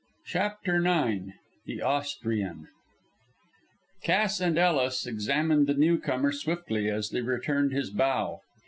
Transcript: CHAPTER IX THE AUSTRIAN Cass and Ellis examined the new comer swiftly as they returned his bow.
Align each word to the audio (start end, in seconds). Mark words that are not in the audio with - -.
CHAPTER 0.25 0.77
IX 0.83 1.31
THE 1.67 1.83
AUSTRIAN 1.83 2.69
Cass 4.01 4.41
and 4.41 4.57
Ellis 4.57 5.05
examined 5.05 5.67
the 5.67 5.75
new 5.75 5.99
comer 5.99 6.31
swiftly 6.31 6.89
as 6.89 7.11
they 7.11 7.21
returned 7.21 7.71
his 7.71 7.91
bow. 7.91 8.39